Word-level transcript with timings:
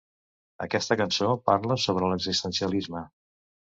Aquesta 0.67 0.97
cançó 1.03 1.29
parla 1.51 1.79
sobre 1.87 2.11
l'existencialisme. 2.15 3.09